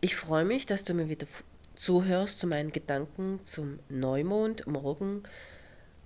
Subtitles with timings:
[0.00, 1.26] ich freue mich, dass du mir wieder
[1.74, 5.22] zuhörst zu meinen Gedanken zum Neumond morgen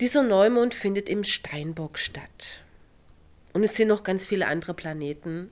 [0.00, 2.60] Dieser Neumond findet im Steinbock statt.
[3.52, 5.50] Und es sind noch ganz viele andere Planeten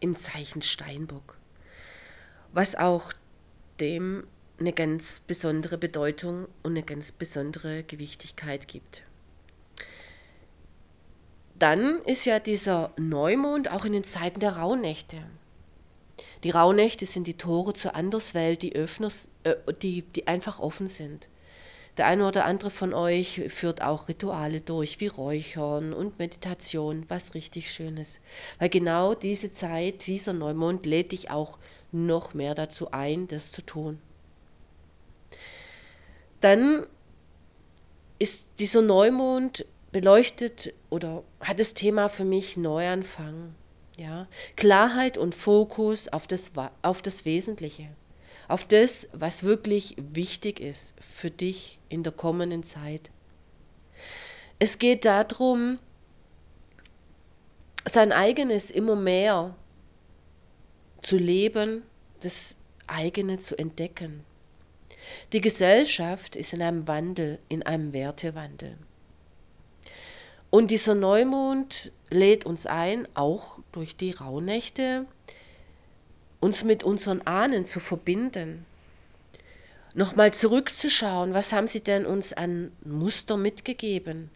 [0.00, 1.36] im Zeichen Steinbock,
[2.52, 3.12] was auch
[3.78, 4.26] dem
[4.58, 9.02] eine ganz besondere Bedeutung und eine ganz besondere Gewichtigkeit gibt.
[11.58, 15.18] Dann ist ja dieser Neumond auch in den Zeiten der Rauhnächte.
[16.42, 21.28] Die Rauhnächte sind die Tore zur Anderswelt, die, Öffners, äh, die, die einfach offen sind.
[21.96, 27.34] Der eine oder andere von euch führt auch Rituale durch, wie Räuchern und Meditation, was
[27.34, 28.20] richtig Schönes.
[28.58, 31.56] Weil genau diese Zeit, dieser Neumond lädt dich auch
[31.92, 34.00] noch mehr dazu ein, das zu tun.
[36.40, 36.84] Dann
[38.18, 43.54] ist dieser Neumond beleuchtet oder hat das Thema für mich Neuanfang.
[43.96, 44.26] Ja?
[44.56, 47.88] Klarheit und Fokus auf das, auf das Wesentliche
[48.48, 53.10] auf das, was wirklich wichtig ist für dich in der kommenden Zeit.
[54.58, 55.78] Es geht darum,
[57.86, 59.54] sein eigenes immer mehr
[61.00, 61.82] zu leben,
[62.20, 64.24] das eigene zu entdecken.
[65.32, 68.78] Die Gesellschaft ist in einem Wandel, in einem Wertewandel.
[70.54, 75.04] Und dieser Neumond lädt uns ein, auch durch die Rauhnächte,
[76.38, 78.64] uns mit unseren Ahnen zu verbinden.
[79.94, 84.30] Nochmal zurückzuschauen, was haben sie denn uns an Muster mitgegeben?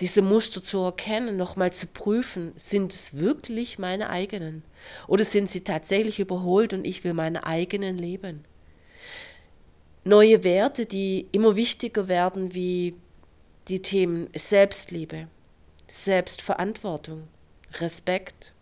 [0.00, 4.64] Diese Muster zu erkennen, nochmal zu prüfen, sind es wirklich meine eigenen?
[5.06, 8.44] Oder sind sie tatsächlich überholt und ich will meine eigenen leben?
[10.02, 12.96] Neue Werte, die immer wichtiger werden, wie
[13.68, 15.28] die Themen Selbstliebe,
[15.94, 17.28] Selbstverantwortung,
[17.74, 18.54] Respekt,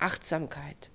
[0.00, 0.90] Achtsamkeit.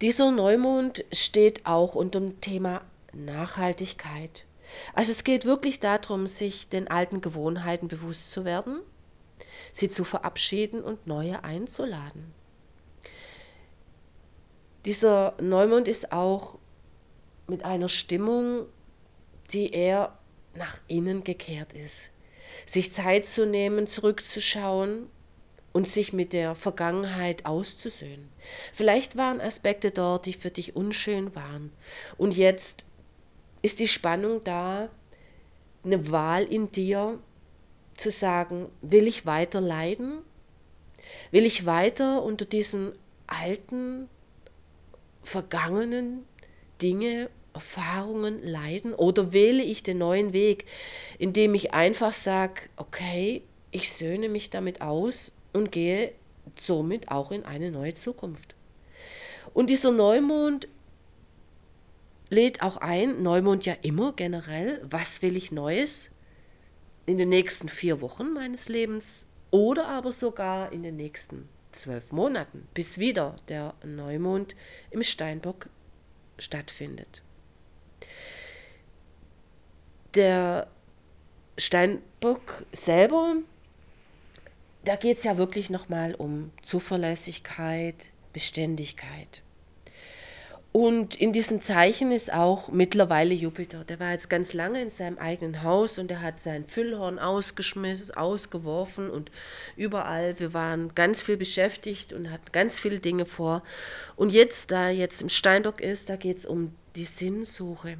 [0.00, 2.80] Dieser Neumond steht auch unter dem Thema
[3.12, 4.46] Nachhaltigkeit.
[4.94, 8.80] Also es geht wirklich darum, sich den alten Gewohnheiten bewusst zu werden,
[9.74, 12.32] sie zu verabschieden und neue einzuladen.
[14.86, 16.58] Dieser Neumond ist auch
[17.46, 18.64] mit einer Stimmung,
[19.52, 20.18] die eher
[20.54, 22.08] nach innen gekehrt ist.
[22.66, 25.08] Sich Zeit zu nehmen, zurückzuschauen
[25.72, 28.28] und sich mit der Vergangenheit auszusöhnen.
[28.72, 31.72] Vielleicht waren Aspekte dort, die für dich unschön waren.
[32.18, 32.84] Und jetzt
[33.62, 34.88] ist die Spannung da,
[35.84, 37.18] eine Wahl in dir
[37.94, 40.18] zu sagen, will ich weiter leiden?
[41.30, 42.92] Will ich weiter unter diesen
[43.26, 44.08] alten,
[45.22, 46.24] vergangenen
[46.80, 48.94] Dinge, Erfahrungen leiden?
[48.94, 50.66] Oder wähle ich den neuen Weg,
[51.18, 56.12] indem ich einfach sage, okay, ich söhne mich damit aus und gehe
[56.54, 58.54] somit auch in eine neue Zukunft.
[59.54, 60.68] Und dieser Neumond
[62.30, 66.10] lädt auch ein, Neumond ja immer generell, was will ich Neues
[67.04, 72.68] in den nächsten vier Wochen meines Lebens oder aber sogar in den nächsten zwölf Monaten,
[72.74, 74.54] bis wieder der Neumond
[74.90, 75.68] im Steinbock
[76.38, 77.22] stattfindet.
[80.14, 80.68] Der
[81.58, 83.36] Steinbock selber
[84.84, 89.42] da geht es ja wirklich nochmal um Zuverlässigkeit, Beständigkeit.
[90.72, 93.84] Und in diesem Zeichen ist auch mittlerweile Jupiter.
[93.84, 98.14] Der war jetzt ganz lange in seinem eigenen Haus und er hat sein Füllhorn ausgeschmissen,
[98.16, 99.30] ausgeworfen und
[99.76, 100.40] überall.
[100.40, 103.62] Wir waren ganz viel beschäftigt und hatten ganz viele Dinge vor.
[104.16, 107.98] Und jetzt, da er jetzt im Steinbock ist, da geht es um die Sinnsuche.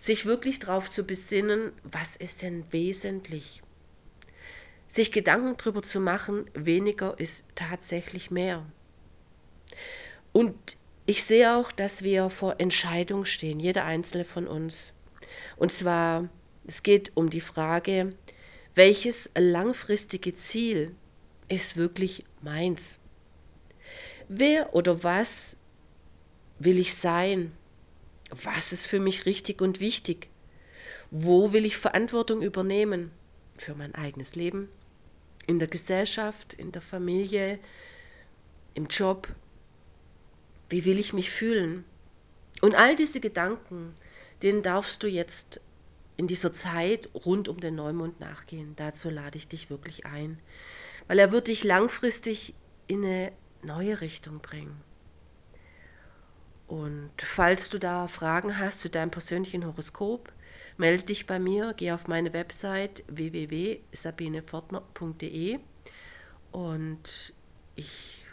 [0.00, 3.62] Sich wirklich darauf zu besinnen, was ist denn wesentlich?
[4.90, 8.66] sich Gedanken darüber zu machen, weniger ist tatsächlich mehr.
[10.32, 10.56] Und
[11.06, 14.92] ich sehe auch, dass wir vor Entscheidung stehen, jeder einzelne von uns.
[15.56, 16.28] Und zwar,
[16.66, 18.14] es geht um die Frage,
[18.74, 20.96] welches langfristige Ziel
[21.46, 22.98] ist wirklich meins?
[24.28, 25.56] Wer oder was
[26.58, 27.52] will ich sein?
[28.30, 30.28] Was ist für mich richtig und wichtig?
[31.10, 33.10] Wo will ich Verantwortung übernehmen?
[33.58, 34.68] Für mein eigenes Leben,
[35.46, 37.58] in der Gesellschaft, in der Familie,
[38.74, 39.28] im Job.
[40.68, 41.84] Wie will ich mich fühlen?
[42.60, 43.94] Und all diese Gedanken,
[44.42, 45.60] denen darfst du jetzt
[46.16, 48.74] in dieser Zeit rund um den Neumond nachgehen.
[48.76, 50.38] Dazu lade ich dich wirklich ein,
[51.08, 52.54] weil er wird dich langfristig
[52.86, 53.32] in eine
[53.62, 54.80] neue Richtung bringen.
[56.70, 60.32] Und falls du da Fragen hast zu deinem persönlichen Horoskop,
[60.76, 65.58] melde dich bei mir, geh auf meine Website www.sabinefortner.de
[66.52, 67.34] und
[67.74, 68.24] ich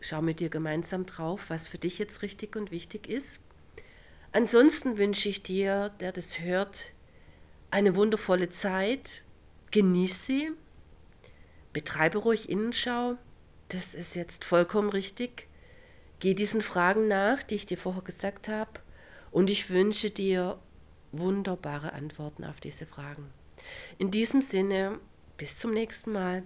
[0.00, 3.40] schaue mit dir gemeinsam drauf, was für dich jetzt richtig und wichtig ist.
[4.32, 6.94] Ansonsten wünsche ich dir, der das hört,
[7.70, 9.20] eine wundervolle Zeit.
[9.70, 10.50] Genieß sie.
[11.74, 13.18] Betreibe ruhig Innenschau.
[13.68, 15.46] Das ist jetzt vollkommen richtig.
[16.22, 18.70] Geh diesen Fragen nach, die ich dir vorher gesagt habe.
[19.32, 20.56] Und ich wünsche dir
[21.10, 23.28] wunderbare Antworten auf diese Fragen.
[23.98, 25.00] In diesem Sinne,
[25.36, 26.44] bis zum nächsten Mal.